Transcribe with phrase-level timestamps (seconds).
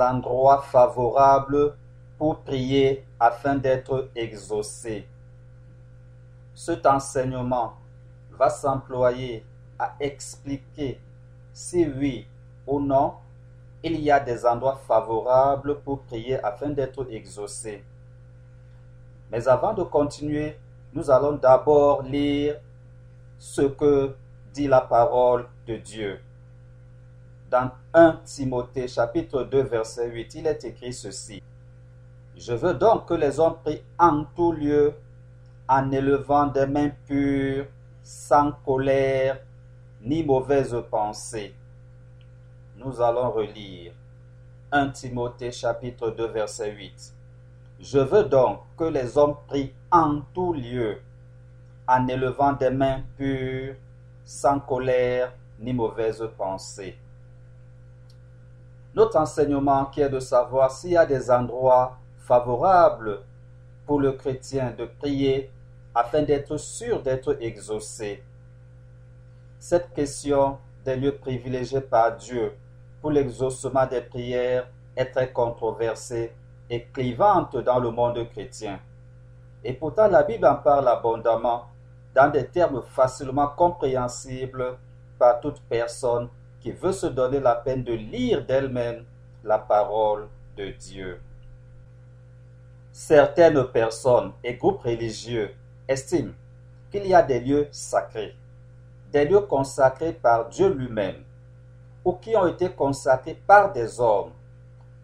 [0.00, 1.74] endroits favorables
[2.18, 5.06] pour prier afin d'être exaucé
[6.54, 7.74] Cet enseignement
[8.30, 9.44] va s'employer
[9.78, 11.00] à expliquer
[11.52, 12.26] si oui
[12.66, 13.14] ou non
[13.82, 17.82] il y a des endroits favorables pour prier afin d'être exaucé.
[19.30, 20.56] Mais avant de continuer,
[20.92, 22.60] nous allons d'abord lire
[23.38, 24.14] ce que
[24.52, 26.20] dit la parole de Dieu.
[27.52, 31.42] Dans 1 Timothée chapitre 2 verset 8, il est écrit ceci.
[32.34, 34.94] Je veux donc que les hommes prient en tout lieu
[35.68, 37.66] en élevant des mains pures,
[38.02, 39.38] sans colère
[40.00, 41.54] ni mauvaise pensée.
[42.78, 43.92] Nous allons relire
[44.70, 47.12] 1 Timothée chapitre 2 verset 8.
[47.80, 51.02] Je veux donc que les hommes prient en tout lieu,
[51.86, 53.74] en élevant des mains pures,
[54.24, 56.96] sans colère ni mauvaise pensée.
[58.94, 63.20] Notre enseignement qui est de savoir s'il y a des endroits favorables
[63.86, 65.50] pour le chrétien de prier
[65.94, 68.22] afin d'être sûr d'être exaucé.
[69.58, 72.52] Cette question des lieux privilégiés par Dieu
[73.00, 76.32] pour l'exaucement des prières est très controversée
[76.68, 78.78] et clivante dans le monde chrétien.
[79.64, 81.66] Et pourtant la Bible en parle abondamment
[82.14, 84.76] dans des termes facilement compréhensibles
[85.18, 86.28] par toute personne
[86.62, 89.04] qui veut se donner la peine de lire d'elle-même
[89.42, 91.20] la parole de Dieu.
[92.92, 95.52] Certaines personnes et groupes religieux
[95.88, 96.32] estiment
[96.90, 98.36] qu'il y a des lieux sacrés,
[99.10, 101.24] des lieux consacrés par Dieu lui-même,
[102.04, 104.30] ou qui ont été consacrés par des hommes,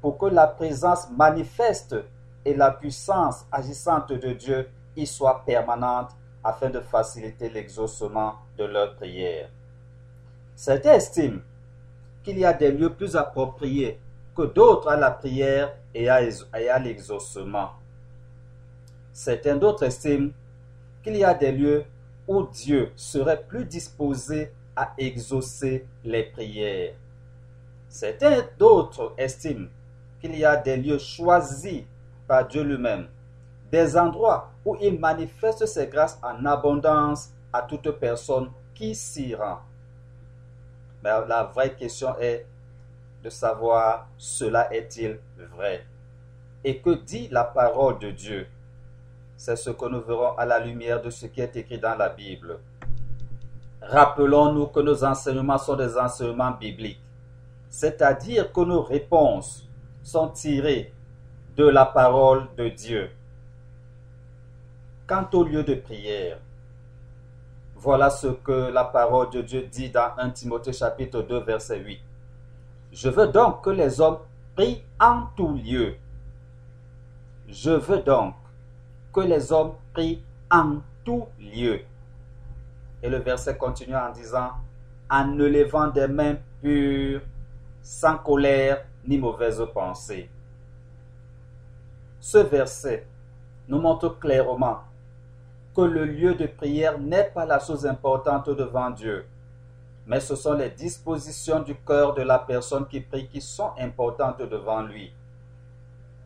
[0.00, 1.97] pour que la présence manifeste
[2.44, 6.12] et la puissance agissante de Dieu y soient permanentes
[6.44, 9.49] afin de faciliter l'exaucement de leurs prières.
[10.54, 11.41] Certains estiment
[12.23, 13.99] qu'il y a des lieux plus appropriés
[14.37, 17.71] que d'autres à la prière et à l'exaucement.
[19.12, 20.31] Certains d'autres estiment
[21.03, 21.84] qu'il y a des lieux
[22.27, 26.95] où Dieu serait plus disposé à exaucer les prières.
[27.89, 29.69] Certains d'autres estiment
[30.21, 31.83] qu'il y a des lieux choisis
[32.27, 33.09] par Dieu lui-même,
[33.73, 39.59] des endroits où il manifeste ses grâces en abondance à toute personne qui s'y rend.
[41.03, 42.47] Mais la vraie question est
[43.22, 45.19] de savoir cela est-il
[45.56, 45.84] vrai
[46.64, 48.47] Et que dit la parole de Dieu?
[49.36, 52.09] C'est ce que nous verrons à la lumière de ce qui est écrit dans la
[52.09, 52.59] Bible.
[53.81, 57.00] Rappelons-nous que nos enseignements sont des enseignements bibliques,
[57.70, 59.69] c'est-à-dire que nos réponses
[60.03, 60.92] sont tirées
[61.56, 63.10] de la parole de Dieu.
[65.06, 66.38] Quant au lieu de prière,
[67.81, 72.00] voilà ce que la parole de Dieu dit dans 1 Timothée chapitre 2 verset 8.
[72.91, 74.19] Je veux donc que les hommes
[74.56, 75.94] prient en tout lieu.
[77.47, 78.34] Je veux donc
[79.12, 81.81] que les hommes prient en tout lieu.
[83.00, 84.50] Et le verset continue en disant,
[85.09, 87.21] en ne levant des mains pures,
[87.81, 90.28] sans colère ni mauvaise pensée.
[92.19, 93.06] Ce verset
[93.69, 94.81] nous montre clairement
[95.87, 99.27] le lieu de prière n'est pas la chose importante devant Dieu,
[100.06, 104.43] mais ce sont les dispositions du cœur de la personne qui prie qui sont importantes
[104.43, 105.12] devant lui.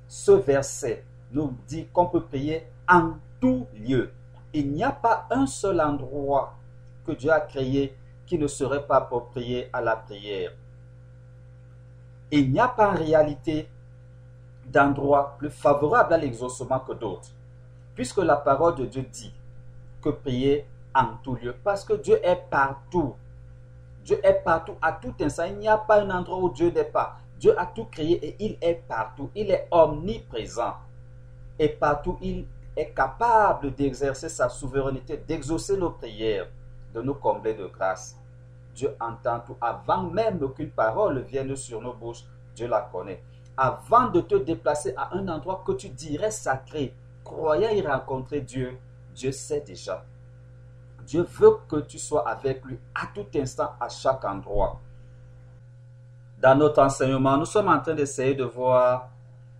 [0.08, 4.10] Ce verset nous dit qu'on peut prier en tout lieu.
[4.52, 6.54] Il n'y a pas un seul endroit
[7.06, 7.96] que Dieu a créé
[8.26, 10.52] qui ne serait pas approprié à la prière.
[12.30, 13.68] Il n'y a pas en réalité
[14.66, 17.30] d'endroit plus favorable à l'exaucement que d'autres,
[17.94, 19.34] puisque la parole de Dieu dit
[20.02, 23.14] que prier en tout lieu, parce que Dieu est partout.
[24.04, 25.44] Dieu est partout, à tout instant.
[25.44, 27.16] Il n'y a pas un endroit où Dieu n'est pas.
[27.38, 29.30] Dieu a tout créé et il est partout.
[29.34, 30.74] Il est omniprésent.
[31.58, 32.46] Et partout, il
[32.76, 36.48] est capable d'exercer sa souveraineté, d'exaucer nos prières,
[36.94, 38.16] de nous combler de grâce.
[38.74, 39.56] Dieu entend tout.
[39.60, 43.22] Avant même qu'une parole vienne sur nos bouches, Dieu la connaît.
[43.56, 48.78] Avant de te déplacer à un endroit que tu dirais sacré, croyant y rencontrer Dieu,
[49.14, 50.04] Dieu sait déjà.
[51.06, 54.80] Dieu veut que tu sois avec lui à tout instant, à chaque endroit.
[56.38, 59.10] Dans notre enseignement, nous sommes en train d'essayer de voir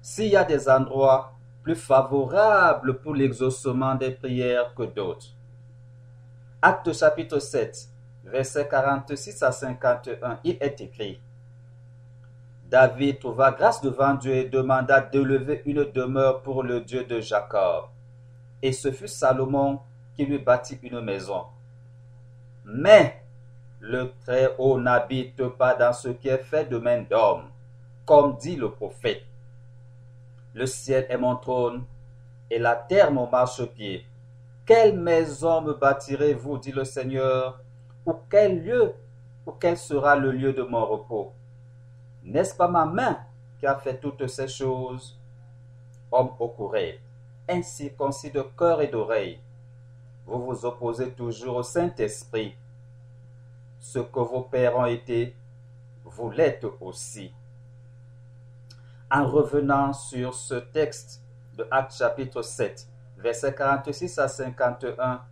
[0.01, 1.33] s'il y a des endroits
[1.63, 5.29] plus favorables pour l'exaucement des prières que d'autres.
[6.61, 7.89] Acte chapitre 7,
[8.25, 11.21] versets 46 à 51, il est écrit.
[12.69, 17.85] David trouva grâce devant Dieu et demanda d'élever une demeure pour le Dieu de Jacob.
[18.63, 19.81] Et ce fut Salomon
[20.17, 21.45] qui lui bâtit une maison.
[22.65, 23.23] Mais
[23.81, 27.51] le Très-Haut n'habite pas dans ce qui est fait de main d'homme.
[28.05, 29.23] comme dit le prophète.
[30.55, 31.85] Le ciel est mon trône
[32.51, 34.05] et la terre mon marchepied.
[34.67, 37.61] Quelle maison me bâtirez-vous, dit le Seigneur,
[38.05, 38.95] ou quel lieu,
[39.47, 41.33] ou quel sera le lieu de mon repos?
[42.23, 43.19] N'est-ce pas ma main
[43.59, 45.19] qui a fait toutes ces choses?
[46.11, 46.49] Homme au
[47.49, 49.41] ainsi de cœur et d'oreille,
[50.27, 52.55] vous vous opposez toujours au Saint-Esprit.
[53.81, 55.35] Ce que vos pères ont été,
[56.05, 57.33] vous l'êtes aussi.
[59.11, 61.23] En revenant sur ce texte
[61.57, 62.87] de Actes chapitre 7,
[63.19, 65.23] versets 46 à 51,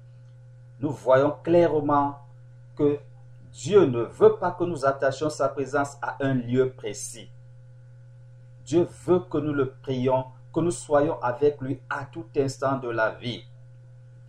[0.81, 2.19] nous voyons clairement
[2.77, 2.99] que
[3.53, 7.31] Dieu ne veut pas que nous attachions sa présence à un lieu précis.
[8.65, 12.89] Dieu veut que nous le prions, que nous soyons avec lui à tout instant de
[12.89, 13.45] la vie.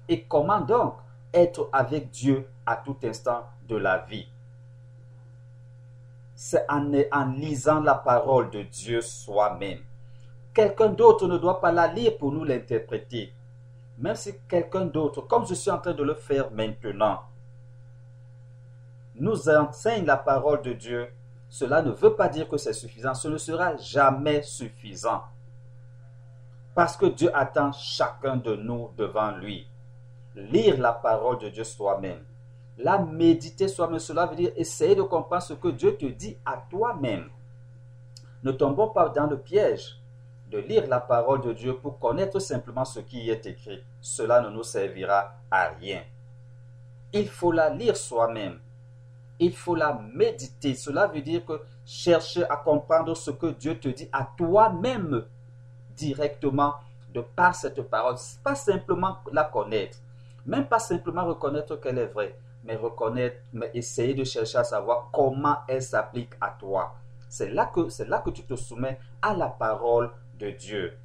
[0.07, 0.95] Et comment donc
[1.33, 4.27] être avec Dieu à tout instant de la vie?
[6.35, 6.91] C'est en,
[7.35, 9.79] lisant la parole de Dieu soi-même.
[10.53, 13.33] Quelqu'un d'autre ne doit pas la lire pour nous l'interpréter.
[13.97, 17.21] Même si quelqu'un d'autre, comme je suis en train de le faire maintenant,
[19.15, 21.07] nous enseigne la parole de Dieu,
[21.47, 23.13] cela ne veut pas dire que c'est suffisant.
[23.13, 25.21] Ce ne sera jamais suffisant.
[26.73, 29.67] Parce que Dieu attend chacun de nous devant lui
[30.35, 32.23] lire la parole de Dieu soi-même.
[32.77, 36.63] La méditer soi-même, cela veut dire essayer de comprendre ce que Dieu te dit à
[36.69, 37.29] toi-même.
[38.43, 39.99] Ne tombons pas dans le piège
[40.49, 43.83] de lire la parole de Dieu pour connaître simplement ce qui y est écrit.
[44.01, 46.03] Cela ne nous servira à rien.
[47.13, 48.59] Il faut la lire soi-même.
[49.39, 50.75] Il faut la méditer.
[50.75, 55.25] Cela veut dire que chercher à comprendre ce que Dieu te dit à toi-même
[56.01, 56.73] directement
[57.13, 58.15] de par cette parole.
[58.43, 59.99] Pas simplement la connaître,
[60.45, 65.09] même pas simplement reconnaître qu'elle est vraie, mais reconnaître, mais essayer de chercher à savoir
[65.11, 66.95] comment elle s'applique à toi.
[67.29, 70.97] C'est là que c'est là que tu te soumets à la parole de Dieu.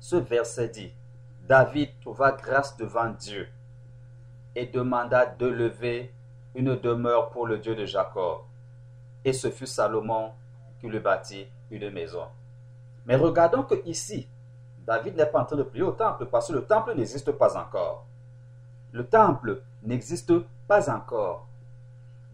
[0.00, 0.92] Ce verset dit
[1.46, 3.48] David trouva grâce devant Dieu
[4.54, 6.12] et demanda de lever
[6.54, 8.40] une demeure pour le Dieu de Jacob.
[9.24, 10.32] Et ce fut Salomon
[10.80, 12.26] qui lui bâtit une maison.
[13.06, 14.28] Mais regardons que ici,
[14.86, 17.56] David n'est pas en train de prier au temple parce que le temple n'existe pas
[17.56, 18.06] encore.
[18.92, 20.32] Le temple n'existe
[20.68, 21.46] pas encore.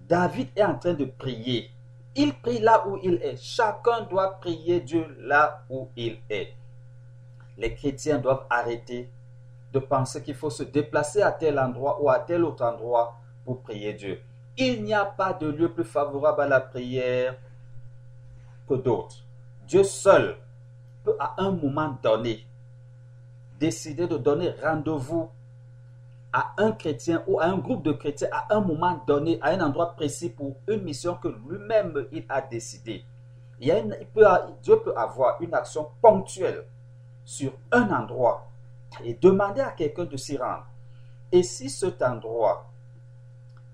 [0.08, 1.70] David est en train de prier.
[2.16, 3.36] Il prie là où il est.
[3.36, 6.54] Chacun doit prier Dieu là où il est.
[7.56, 9.10] Les chrétiens doivent arrêter
[9.72, 13.62] de penser qu'il faut se déplacer à tel endroit ou à tel autre endroit pour
[13.62, 14.20] prier Dieu.
[14.56, 17.36] Il n'y a pas de lieu plus favorable à la prière
[18.68, 19.24] que d'autres.
[19.66, 20.36] Dieu seul
[21.18, 22.48] à un moment donné
[23.58, 25.30] décider de donner rendez-vous
[26.32, 29.60] à un chrétien ou à un groupe de chrétiens à un moment donné, à un
[29.60, 33.04] endroit précis pour une mission que lui-même il a décidé.
[33.60, 34.24] Il, peut,
[34.62, 36.64] Dieu peut avoir une action ponctuelle
[37.24, 38.46] sur un endroit
[39.02, 40.66] et demander à quelqu'un de s'y rendre.
[41.32, 42.70] Et si cet endroit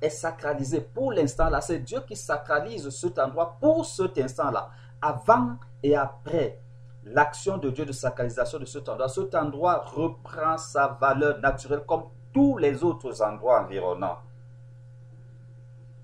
[0.00, 4.70] est sacralisé pour l'instant là, c'est Dieu qui sacralise cet endroit pour cet instant là,
[5.02, 6.63] avant et après
[7.06, 9.08] l'action de Dieu de sacralisation de cet endroit.
[9.08, 14.18] Cet endroit reprend sa valeur naturelle comme tous les autres endroits environnants.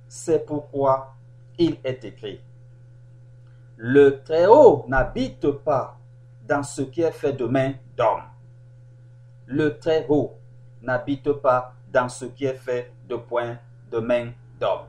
[0.08, 1.14] C'est pourquoi
[1.58, 2.40] il est écrit,
[3.76, 5.96] le Très-Haut n'habite pas
[6.46, 8.22] dans ce qui est fait de main d'homme.
[9.46, 10.36] Le Très-Haut
[10.82, 13.56] n'habite pas dans ce qui est fait de point
[13.90, 14.86] de main d'homme.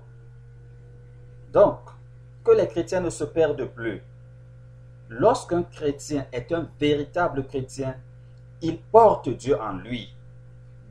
[1.52, 1.80] Donc,
[2.44, 4.04] que les chrétiens ne se perdent plus.
[5.14, 7.98] Lorsqu'un chrétien est un véritable chrétien,
[8.62, 10.16] il porte Dieu en lui.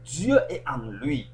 [0.04, 1.30] Dieu est en lui.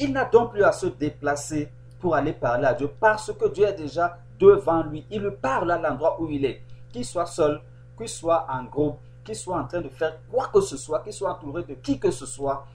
[0.00, 3.66] Il n'a donc plus à se déplacer pour aller parler à Dieu parce que Dieu
[3.66, 5.06] est déjà devant lui.
[5.12, 6.62] Il lui parle à l'endroit où il est.
[6.90, 7.62] Qu'il soit seul,
[7.96, 11.12] qu'il soit en groupe, qu'il soit en train de faire quoi que ce soit, qu'il
[11.12, 12.66] soit entouré de qui que ce soit,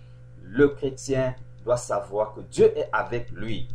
[0.42, 1.36] le chrétien
[1.66, 3.68] doit savoir que Dieu est avec lui.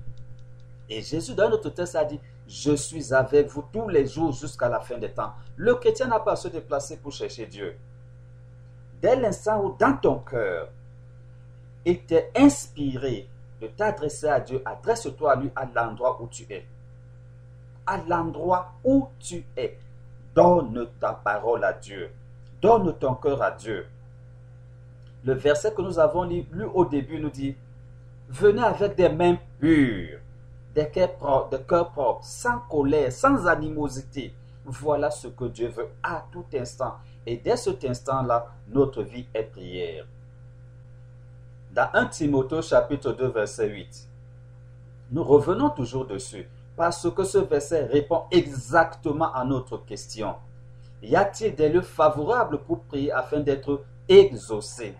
[0.89, 4.69] Et Jésus, dans notre texte, a dit, je suis avec vous tous les jours jusqu'à
[4.69, 5.33] la fin des temps.
[5.57, 7.77] Le chrétien n'a pas à se déplacer pour chercher Dieu.
[9.01, 10.69] Dès l'instant où dans ton cœur,
[11.85, 13.29] il t'est inspiré
[13.61, 16.67] de t'adresser à Dieu, adresse-toi à lui à l'endroit où tu es.
[17.87, 19.79] À l'endroit où tu es.
[20.35, 22.11] Donne ta parole à Dieu.
[22.61, 23.87] Donne ton cœur à Dieu.
[25.25, 27.57] Le verset que nous avons lu, au début nous dit,
[28.29, 30.19] venez avec des mains pures,
[30.75, 34.35] des cœurs propres, sans colère, sans animosité.
[34.65, 36.95] Voilà ce que Dieu veut à tout instant.
[37.27, 40.07] Et dès cet instant-là, notre vie est prière.
[41.73, 44.09] Dans 1 Timothée chapitre 2 verset 8,
[45.11, 46.49] nous revenons toujours dessus.
[46.77, 50.35] parce que ce verset répond exactement à notre question.
[51.03, 54.95] Y a-t-il des lieux favorables pour prier afin d'être exaucé?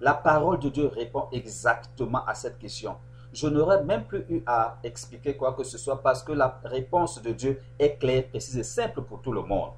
[0.00, 2.96] La parole de Dieu répond exactement à cette question.
[3.40, 7.22] Je n'aurais même plus eu à expliquer quoi que ce soit parce que la réponse
[7.22, 9.70] de Dieu est claire, précise et simple pour tout le monde.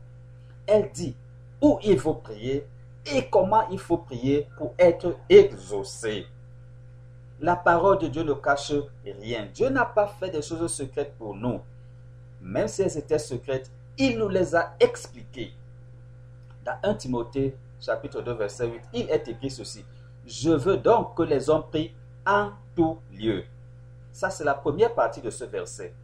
[0.67, 1.15] Elle dit
[1.61, 2.67] où il faut prier
[3.05, 6.27] et comment il faut prier pour être exaucé.
[7.39, 8.73] La parole de Dieu ne cache
[9.05, 9.47] rien.
[9.53, 11.61] Dieu n'a pas fait des choses secrètes pour nous.
[12.41, 15.53] Même si elles étaient secrètes, il nous les a expliquées.
[16.65, 19.85] Dans 1 Timothée chapitre 2 verset 8, il est écrit ceci.
[20.25, 21.93] Je veux donc que les hommes prient
[22.27, 23.45] en tout lieu.
[24.13, 25.95] Ça, c'est la première partie de ce verset.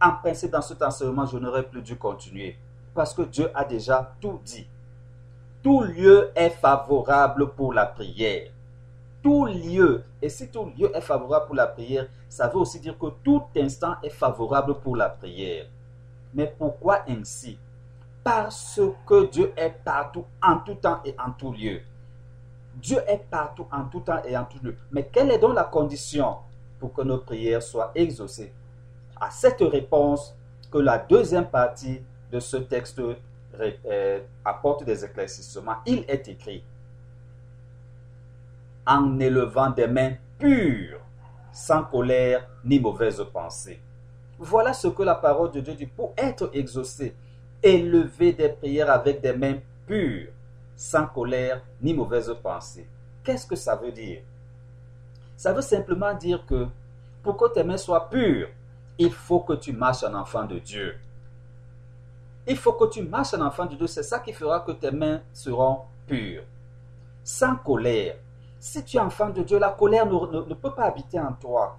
[0.00, 2.56] En principe, dans cet enseignement, je n'aurais plus dû continuer
[2.94, 4.66] parce que Dieu a déjà tout dit.
[5.62, 8.50] Tout lieu est favorable pour la prière
[9.26, 10.04] tout lieu.
[10.22, 13.42] Et si tout lieu est favorable pour la prière, ça veut aussi dire que tout
[13.56, 15.66] instant est favorable pour la prière.
[16.32, 17.58] Mais pourquoi ainsi?
[18.22, 21.80] Parce que Dieu est partout, en tout temps et en tout lieu.
[22.76, 24.76] Dieu est partout, en tout temps et en tout lieu.
[24.90, 26.36] Mais quelle est donc la condition
[26.78, 28.52] pour que nos prières soient exaucées?
[29.18, 30.34] À cette réponse
[30.70, 36.62] que la deuxième partie de ce texte euh, apporte des éclaircissements, il est écrit
[38.86, 41.00] en élevant des mains pures,
[41.52, 43.80] sans colère ni mauvaise pensée.
[44.38, 47.14] Voilà ce que la parole de Dieu dit pour être exaucé.
[47.62, 49.56] Élever des prières avec des mains
[49.86, 50.28] pures,
[50.76, 52.86] sans colère ni mauvaise pensée.
[53.24, 54.22] Qu'est-ce que ça veut dire?
[55.36, 56.66] Ça veut simplement dire que
[57.22, 58.48] pour que tes mains soient pures,
[58.98, 60.98] il faut que tu marches en enfant de Dieu.
[62.46, 63.86] Il faut que tu marches en enfant de Dieu.
[63.86, 66.44] C'est ça qui fera que tes mains seront pures.
[67.24, 68.16] Sans colère.
[68.60, 71.76] Si tu es enfant de Dieu, la colère ne, peut pas habiter en toi.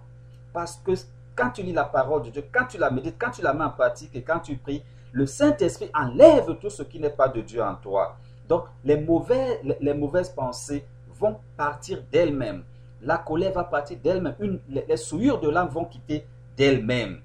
[0.54, 0.92] Parce que
[1.36, 3.64] quand tu lis la parole de Dieu, quand tu la médites, quand tu la mets
[3.64, 7.42] en pratique et quand tu pries, le Saint-Esprit enlève tout ce qui n'est pas de
[7.42, 8.18] Dieu en toi.
[8.48, 12.64] Donc, les, mauvais, les, mauvaises pensées vont partir d'elles-mêmes.
[13.02, 14.60] La colère va partir d'elle-même.
[14.70, 16.26] Les, souillures de l'âme vont quitter
[16.56, 17.22] d'elles-mêmes.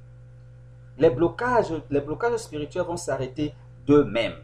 [0.99, 3.55] Les blocages, les blocages spirituels vont s'arrêter
[3.87, 4.37] d'eux-mêmes.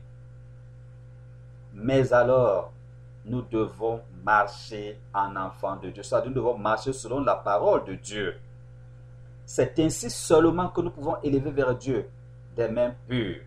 [1.74, 2.72] Mais alors,
[3.24, 6.02] nous devons marcher en enfant de Dieu.
[6.02, 8.36] Ça, nous devons marcher selon la parole de Dieu.
[9.44, 12.08] C'est ainsi seulement que nous pouvons élever vers Dieu
[12.56, 13.42] des mains pures,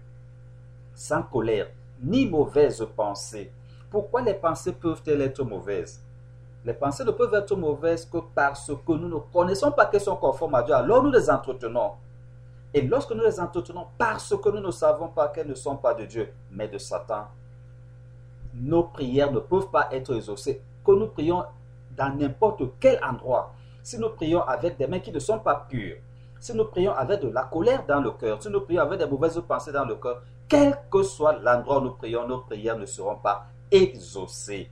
[0.94, 1.68] sans colère,
[2.02, 3.52] ni mauvaise pensée.
[3.90, 6.04] Pourquoi les pensées peuvent-elles être mauvaises?
[6.64, 10.16] Les pensées ne peuvent être mauvaises que parce que nous ne connaissons pas qu'elles sont
[10.16, 10.74] conformes à Dieu.
[10.74, 11.92] Alors nous les entretenons.
[12.74, 15.94] Et lorsque nous les entretenons, parce que nous ne savons pas qu'elles ne sont pas
[15.94, 17.28] de Dieu, mais de Satan,
[18.54, 20.62] nos prières ne peuvent pas être exaucées.
[20.86, 21.44] Que nous prions
[21.98, 23.54] dans n'importe quel endroit,
[23.84, 25.98] si nous prions avec des mains qui ne sont pas pures,
[26.40, 29.06] si nous prions avec de la colère dans le cœur, si nous prions avec des
[29.06, 32.86] mauvaises pensées dans le cœur, quel que soit l'endroit où nous prions, nos prières ne
[32.86, 34.70] seront pas exaucées.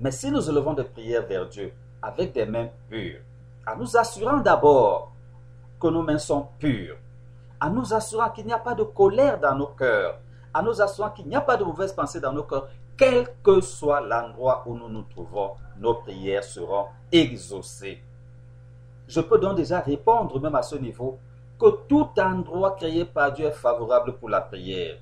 [0.00, 3.20] Mais si nous élevons des prières vers Dieu avec des mains pures,
[3.68, 5.12] en nous assurant d'abord
[5.80, 6.96] que nos mains sont pures,
[7.60, 10.18] en nous assurant qu'il n'y a pas de colère dans nos cœurs,
[10.52, 13.60] en nous assurant qu'il n'y a pas de mauvaise pensée dans nos cœurs, quel que
[13.60, 18.02] soit l'endroit où nous nous trouvons, nos prières seront exaucées.
[19.06, 21.20] Je peux donc déjà répondre même à ce niveau
[21.58, 24.98] que tout endroit créé par Dieu est favorable pour la prière.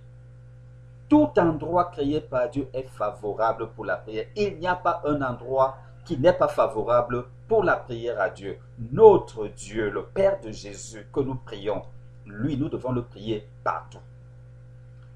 [1.09, 4.27] Tout endroit créé par Dieu est favorable pour la prière.
[4.37, 8.59] Il n'y a pas un endroit qui n'est pas favorable pour la prière à Dieu.
[8.93, 11.83] Notre Dieu, le Père de Jésus que nous prions,
[12.27, 14.01] lui, nous devons le prier partout.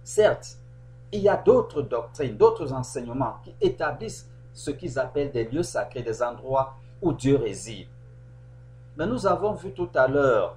[0.05, 0.59] Certes,
[1.13, 6.03] il y a d'autres doctrines, d'autres enseignements qui établissent ce qu'ils appellent des lieux sacrés,
[6.03, 7.89] des endroits où Dieu réside.
[8.97, 10.57] Mais nous avons vu tout à l'heure,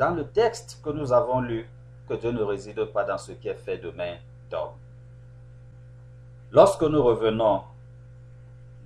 [0.00, 1.68] dans le texte que nous avons lu,
[2.08, 4.16] que Dieu ne réside pas dans ce qui est fait de main
[4.50, 4.72] d'homme.
[6.50, 7.64] Lorsque nous revenons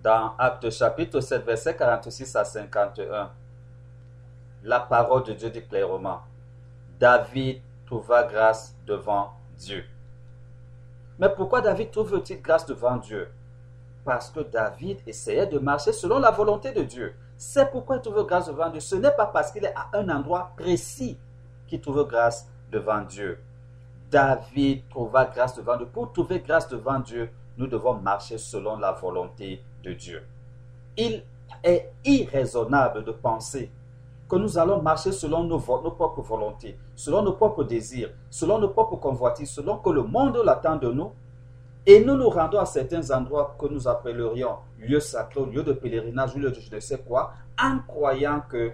[0.02, 3.30] dans Actes chapitre 7, verset 46 à 51,
[4.64, 6.22] la parole de Dieu dit clairement,
[6.98, 9.84] David trouva grâce devant Dieu.
[11.20, 13.28] Mais pourquoi David trouve-t-il grâce devant Dieu?
[14.04, 17.14] Parce que David essayait de marcher selon la volonté de Dieu.
[17.36, 18.80] C'est pourquoi il trouve grâce devant Dieu.
[18.80, 21.18] Ce n'est pas parce qu'il est à un endroit précis
[21.66, 23.38] qu'il trouve grâce devant Dieu.
[24.10, 25.86] David trouva grâce devant Dieu.
[25.86, 30.22] Pour trouver grâce devant Dieu, nous devons marcher selon la volonté de Dieu.
[30.96, 31.22] Il
[31.62, 33.70] est irraisonnable de penser
[34.28, 38.96] que nous allons marcher selon nos, propres volontés, selon nos propres désirs, selon nos propres
[38.96, 41.12] convoitises, selon que le monde l'attend de nous.
[41.86, 46.34] Et nous nous rendons à certains endroits que nous appellerions lieux sacrés, lieux de pèlerinage,
[46.34, 48.72] lieux de je ne sais quoi, en croyant que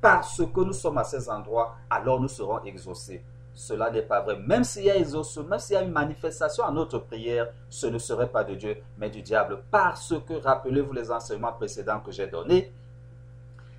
[0.00, 3.24] parce que nous sommes à ces endroits, alors nous serons exaucés.
[3.54, 4.36] Cela n'est pas vrai.
[4.36, 7.86] Même s'il y a exaucement, même s'il y a une manifestation à notre prière, ce
[7.86, 9.62] ne serait pas de Dieu, mais du diable.
[9.70, 12.72] Parce que, rappelez-vous les enseignements précédents que j'ai donnés,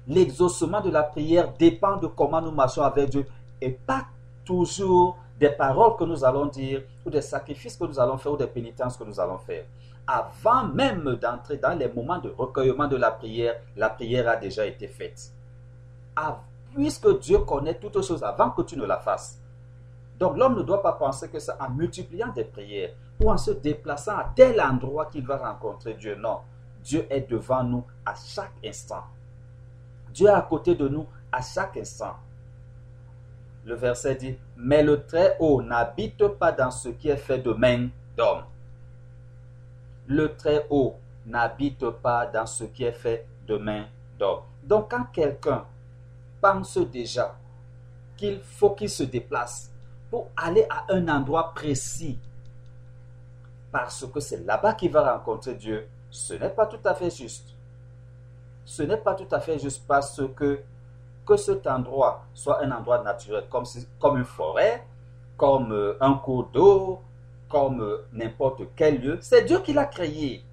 [0.07, 3.25] l'exaucement de la prière dépend de comment nous marchons avec Dieu
[3.61, 4.05] et pas
[4.45, 8.37] toujours des paroles que nous allons dire ou des sacrifices que nous allons faire ou
[8.37, 9.65] des pénitences que nous allons faire.
[10.07, 14.65] Avant même d'entrer dans les moments de recueillement de la prière, la prière a déjà
[14.65, 15.33] été faite.
[16.15, 16.39] Ah,
[16.73, 19.37] puisque Dieu connaît toutes choses avant que tu ne la fasses.
[20.17, 23.51] Donc l'homme ne doit pas penser que c'est en multipliant des prières ou en se
[23.51, 26.15] déplaçant à tel endroit qu'il va rencontrer Dieu.
[26.15, 26.37] Non,
[26.81, 29.03] Dieu est devant nous à chaque instant.
[30.13, 32.15] Dieu est à côté de nous à chaque instant.
[33.65, 37.89] Le verset dit, mais le Très-Haut n'habite pas dans ce qui est fait de main
[38.17, 38.43] d'homme.
[40.07, 43.85] Le Très-Haut n'habite pas dans ce qui est fait de main
[44.19, 44.41] d'homme.
[44.63, 45.65] Donc quand quelqu'un
[46.41, 47.35] pense déjà
[48.17, 49.71] qu'il faut qu'il se déplace
[50.09, 52.19] pour aller à un endroit précis,
[53.71, 57.47] parce que c'est là-bas qu'il va rencontrer Dieu, ce n'est pas tout à fait juste.
[58.65, 60.61] Ce n'est pas tout à fait juste parce que
[61.25, 64.85] que cet endroit soit un endroit naturel, comme, une forêt,
[65.37, 67.01] comme euh, un cours d'eau,
[67.49, 70.43] comme euh, n'importe quel lieu, c'est Dieu qui l'a créé.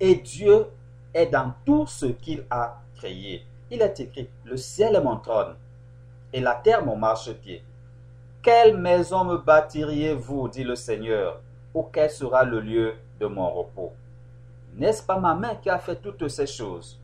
[0.00, 0.66] Et Dieu
[1.12, 3.44] est dans tout ce qu'il a créé.
[3.70, 5.54] Il est écrit, le ciel est mon trône
[6.32, 7.62] et la terre mon marchepied.
[8.42, 11.40] Quelle maison me bâtiriez-vous, dit le Seigneur,
[11.74, 13.92] ou quel sera le lieu de mon repos?
[14.74, 16.98] N'est-ce pas ma main qui a fait toutes ces choses?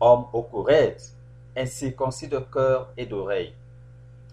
[0.00, 1.00] Homme au courage,
[1.56, 3.54] incirconcis de cœur et d'oreille,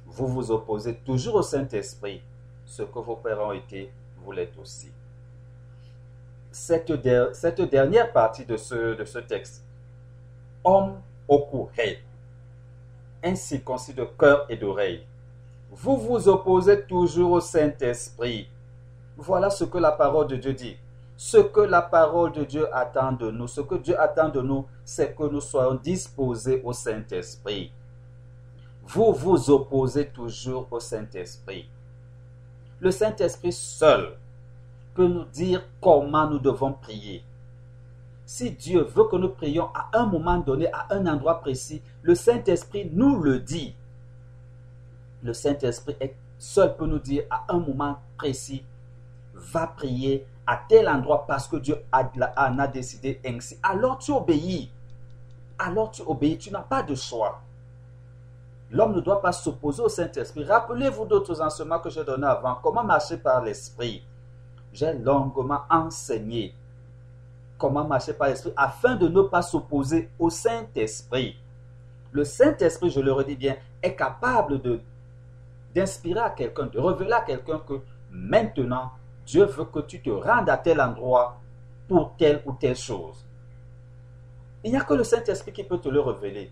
[0.05, 2.21] vous vous opposez toujours au Saint-Esprit,
[2.65, 4.91] ce que vos pères ont été, vous l'êtes aussi.
[6.51, 6.91] Cette,
[7.33, 9.63] cette, dernière partie de ce, de ce texte,
[10.63, 12.03] homme au courage,
[13.23, 15.05] incirconcis de cœur et d'oreille,
[15.71, 18.47] vous vous opposez toujours au Saint-Esprit.
[19.17, 20.77] Voilà ce que la parole de Dieu dit.
[21.15, 24.65] Ce que la parole de Dieu attend de nous, ce que Dieu attend de nous,
[24.83, 27.71] c'est que nous soyons disposés au Saint-Esprit.
[28.85, 31.69] Vous vous opposez toujours au Saint-Esprit.
[32.79, 34.17] Le Saint-Esprit seul
[34.93, 37.23] peut nous dire comment nous devons prier.
[38.25, 42.15] Si Dieu veut que nous prions à un moment donné, à un endroit précis, le
[42.15, 43.75] Saint-Esprit nous le dit.
[45.23, 45.95] Le Saint-Esprit
[46.37, 48.63] seul peut nous dire à un moment précis,
[49.33, 53.57] va prier à tel endroit parce que Dieu en a décidé ainsi.
[53.63, 54.71] Alors tu obéis.
[55.57, 56.37] Alors tu obéis.
[56.37, 57.41] Tu n'as pas de choix.
[58.71, 60.43] L'homme ne doit pas s'opposer au Saint-Esprit.
[60.45, 62.55] Rappelez-vous d'autres enseignements que j'ai donnés avant.
[62.55, 64.03] Comment marcher par l'Esprit?
[64.73, 66.55] J'ai longuement enseigné
[67.57, 71.37] comment marcher par l'Esprit afin de ne pas s'opposer au Saint-Esprit.
[72.11, 74.81] Le Saint-Esprit, je le redis bien, est capable de
[75.73, 78.91] d'inspirer à quelqu'un, de révéler à quelqu'un que maintenant,
[79.25, 81.39] Dieu veut que tu te rendes à tel endroit
[81.87, 83.25] pour telle ou telle chose.
[84.63, 86.51] Il n'y a que le Saint-Esprit qui peut te le révéler.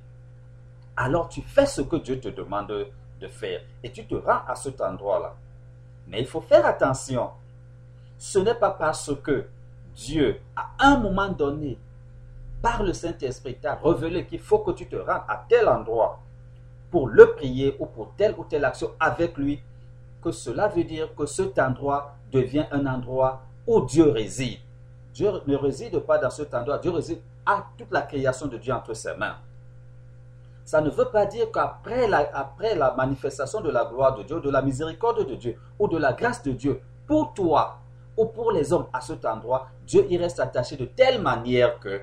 [0.96, 2.88] Alors tu fais ce que Dieu te demande
[3.20, 5.36] de faire et tu te rends à cet endroit-là.
[6.08, 7.30] Mais il faut faire attention.
[8.18, 9.48] Ce n'est pas parce que
[9.96, 11.78] Dieu, à un moment donné,
[12.62, 16.20] par le Saint-Esprit, t'a révélé qu'il faut que tu te rendes à tel endroit
[16.92, 19.62] pour le prier ou pour telle ou telle action avec lui,
[20.22, 24.60] que cela veut dire que cet endroit devient un endroit où Dieu réside.
[25.14, 28.74] Dieu ne réside pas dans cet endroit, Dieu réside à toute la création de Dieu
[28.74, 29.38] entre ses mains.
[30.64, 34.62] Ça ne veut pas dire qu'après la, manifestation de la gloire de Dieu, de la
[34.62, 37.80] miséricorde de Dieu ou de la grâce de Dieu, pour toi
[38.16, 42.02] ou pour les hommes à cet endroit, Dieu y reste attaché de telle manière que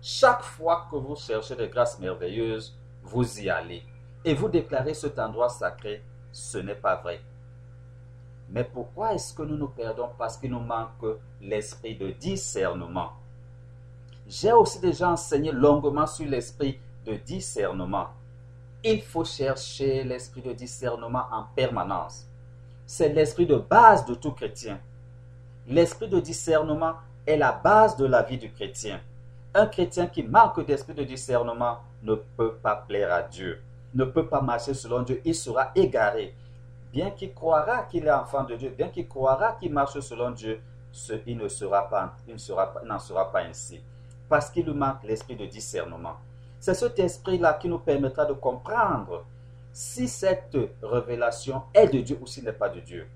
[0.00, 3.82] chaque fois que vous cherchez des grâces merveilleuses, vous y allez.
[4.24, 7.20] Et vous déclarez cet endroit sacré, ce n'est pas vrai.
[8.50, 11.04] Mais pourquoi est-ce que nous nous perdons Parce qu'il nous manque
[11.40, 13.12] l'esprit de discernement?
[14.26, 18.08] J'ai aussi déjà enseigné longuement sur l'esprit de discernement.
[18.84, 22.26] Il faut chercher l'esprit de discernement en permanence.
[22.86, 24.80] C'est l'esprit de base de tout chrétien.
[25.66, 26.94] L'esprit de discernement
[27.26, 29.00] est la base de la vie du chrétien.
[29.54, 33.60] Un chrétien qui manque d'esprit de discernement ne peut pas plaire à Dieu,
[33.94, 36.34] ne peut pas marcher selon Dieu, il sera égaré
[36.92, 40.60] bien qu'il croira qu'il est enfant de Dieu, bien qu'il croira qu'il marche selon Dieu,
[41.26, 41.88] il ne sera
[42.84, 43.80] n'en sera, pas ainsi.
[44.28, 46.16] Parce qu'il lui manque l'esprit de discernement.
[46.60, 49.24] C'est cet esprit-là qui nous permettra de comprendre
[49.72, 53.08] si cette révélation est de Dieu ou si n'est pas de Dieu.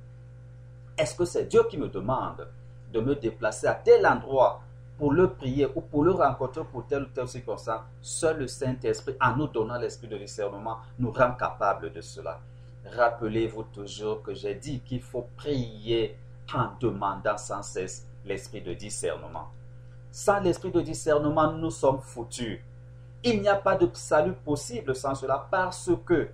[0.96, 2.46] Est-ce que c'est Dieu qui me demande
[2.92, 4.60] de me déplacer à tel endroit
[4.98, 9.16] pour le prier ou pour le rencontrer pour telle ou telle circonstance, seul le Saint-Esprit,
[9.20, 12.38] en nous donnant l'esprit de discernement, nous rend capables de cela.
[12.84, 16.18] Rappelez-vous toujours que j'ai dit qu'il faut prier
[16.52, 19.48] en demandant sans cesse l'esprit de discernement.
[20.10, 22.60] Sans l'esprit de discernement, nous sommes foutus.
[23.24, 26.28] Il n'y a pas de salut possible sans cela parce que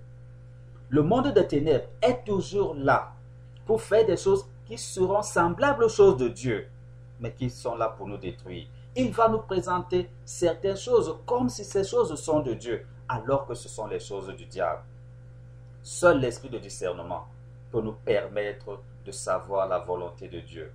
[0.89, 3.13] le monde des ténèbres est toujours là
[3.65, 6.67] pour faire des choses qui seront semblables aux choses de Dieu,
[7.19, 8.67] mais qui sont là pour nous détruire.
[8.95, 13.53] Il va nous présenter certaines choses comme si ces choses sont de Dieu, alors que
[13.53, 14.81] ce sont les choses du diable.
[15.81, 17.27] Seul l'esprit de discernement
[17.71, 20.71] peut nous permettre de savoir la volonté de Dieu.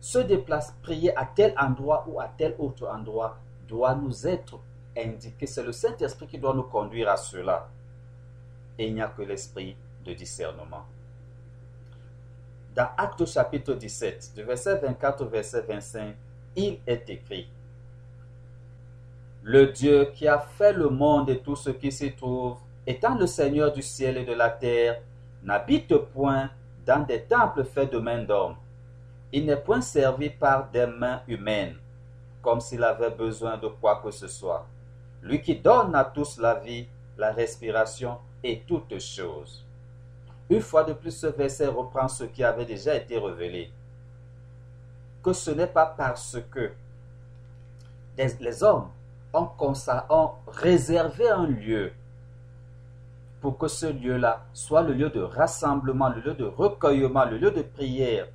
[0.00, 4.58] Se déplacer, prier à tel endroit ou à tel autre endroit doit nous être
[4.96, 5.46] indiqué.
[5.46, 7.68] C'est le Saint-Esprit qui doit nous conduire à cela.
[8.78, 10.84] Et il n'y a que l'esprit de discernement.
[12.74, 16.16] Dans Acte chapitre 17, du verset 24 au verset 25,
[16.56, 17.48] il est écrit
[19.42, 23.26] Le Dieu qui a fait le monde et tout ce qui s'y trouve, étant le
[23.26, 25.00] Seigneur du ciel et de la terre,
[25.42, 26.50] n'habite point
[26.84, 28.56] dans des temples faits de main d'homme.
[29.32, 31.76] Il n'est point servi par des mains humaines,
[32.42, 34.66] comme s'il avait besoin de quoi que ce soit.
[35.22, 39.64] Lui qui donne à tous la vie, la respiration et toutes choses.
[40.50, 43.70] Une fois de plus, ce verset reprend ce qui avait déjà été révélé.
[45.22, 46.72] Que ce n'est pas parce que
[48.18, 48.90] les, hommes
[49.32, 49.48] ont,
[50.10, 51.92] ont réservé un lieu
[53.42, 57.50] pour que ce lieu-là soit le lieu de rassemblement, le lieu de recueillement, le lieu
[57.50, 58.28] de prière,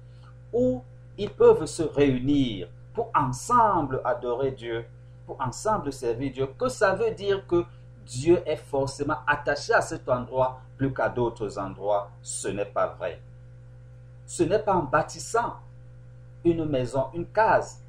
[0.52, 0.84] où
[1.18, 4.86] ils peuvent se réunir pour ensemble adorer Dieu,
[5.26, 7.64] pour ensemble servir Dieu, que ça veut dire que
[8.06, 12.10] Dieu est forcément attaché à cet endroit plus qu'à d'autres endroits.
[12.22, 13.22] Ce n'est pas vrai.
[14.26, 15.56] Ce n'est pas en bâtissant
[16.44, 17.82] une maison, une case,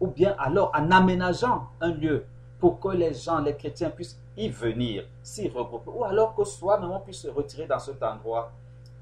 [0.00, 2.26] ou bien alors en aménageant un lieu
[2.58, 7.00] pour que les gens, les chrétiens puissent y venir, s'y regrouper, ou alors que soi-même
[7.04, 8.52] puisse se retirer dans cet endroit,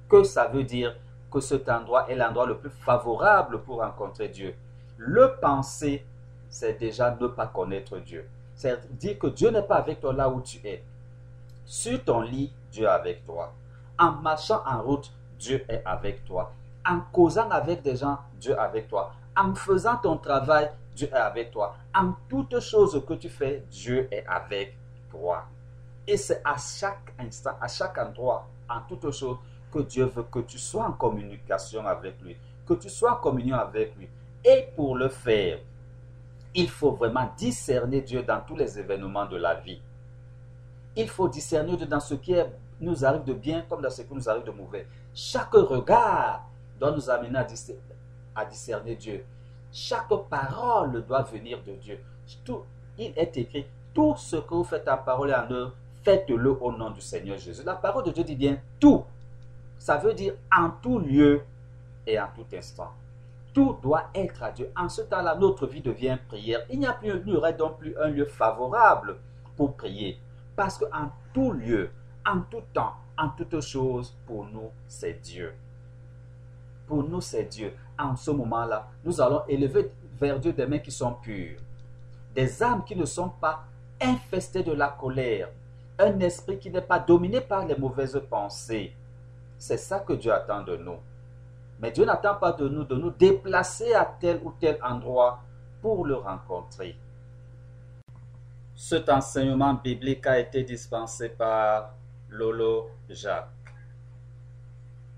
[0.08, 0.96] que ça veut dire
[1.30, 4.54] que cet endroit est l'endroit le plus favorable pour rencontrer Dieu.
[4.96, 6.04] Le penser,
[6.48, 8.26] c'est déjà ne pas connaître Dieu.
[8.54, 10.82] C'est dire que Dieu n'est pas avec toi là où tu es.
[11.66, 13.52] Sur ton lit, Dieu est avec toi.
[13.98, 16.52] En marchant en route, Dieu est avec toi.
[16.88, 19.12] En causant avec des gens, Dieu est avec toi.
[19.36, 21.76] En faisant ton travail, Dieu est avec toi.
[21.94, 24.74] En toutes choses que tu fais, Dieu est avec
[26.06, 29.38] Et c'est à chaque instant, à chaque endroit, en toutes choses,
[29.72, 33.56] que Dieu veut que tu sois en communication avec lui, que tu sois en communion
[33.56, 34.08] avec lui.
[34.44, 35.58] Et pour le faire,
[36.54, 39.80] il faut vraiment discerner Dieu dans tous les événements de la vie.
[40.94, 42.34] Il faut discerner Dieu dans ce qui
[42.80, 44.86] nous arrive de bien comme dans ce qui nous arrive de mauvais.
[45.14, 46.48] Chaque regard
[46.78, 47.38] doit nous amener
[48.34, 49.24] à discerner, Dieu.
[49.72, 51.98] Chaque parole doit venir de Dieu.
[52.44, 52.62] Tout,
[52.96, 55.72] il est écrit, tout ce que vous faites en parole et en œuvre,
[56.04, 57.62] faites-le au nom du Seigneur Jésus.
[57.64, 59.02] La parole de Dieu dit bien tout.
[59.78, 61.40] Ça veut dire en tout lieu
[62.06, 62.92] et en tout instant.
[63.54, 64.70] Tout doit être à Dieu.
[64.76, 66.60] En ce temps-là, notre vie devient prière.
[66.68, 69.16] Il n'y a plus, il aurait donc plus un lieu favorable
[69.56, 70.18] pour prier.
[70.54, 71.90] Parce qu'en tout lieu,
[72.26, 75.54] en tout temps, en toutes choses, pour nous, c'est Dieu.
[76.86, 77.72] Pour nous, c'est Dieu.
[77.98, 81.60] En ce moment-là, nous allons élever vers Dieu des mains qui sont pures.
[82.34, 83.64] Des âmes qui ne sont pas
[84.00, 85.48] infestées de la colère.
[85.98, 88.94] Un esprit qui n'est pas dominé par les mauvaises pensées.
[89.58, 90.98] C'est ça que Dieu attend de nous.
[91.80, 95.40] Mais Dieu n'attend pas de nous de nous déplacer à tel ou tel endroit
[95.80, 96.96] pour le rencontrer.
[98.74, 101.94] Cet enseignement biblique a été dispensé par
[102.28, 103.48] Lolo Jacques.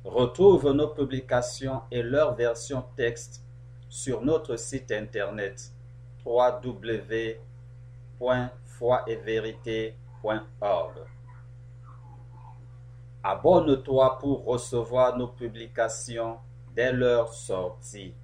[0.05, 3.43] Retrouve nos publications et leur version texte
[3.89, 5.73] sur notre site internet
[13.23, 16.39] Abonne-toi pour recevoir nos publications
[16.75, 18.15] dès leur sortie.